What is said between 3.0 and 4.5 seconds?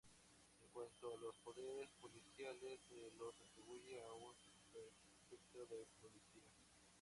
los atribuye a un